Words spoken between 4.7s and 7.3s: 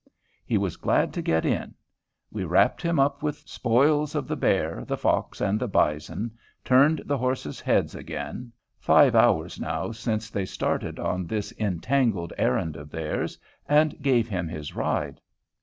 the fox, and the bison, turned the